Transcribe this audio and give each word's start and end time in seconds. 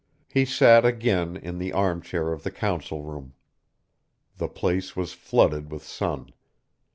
He 0.27 0.45
sat 0.45 0.83
again 0.83 1.37
in 1.37 1.59
the 1.59 1.73
arm 1.73 2.01
chair 2.01 2.31
of 2.33 2.41
the 2.41 2.49
Council 2.49 3.03
Room. 3.03 3.35
The 4.37 4.47
place 4.49 4.95
was 4.95 5.13
flooded 5.13 5.71
with 5.71 5.83
sun. 5.83 6.31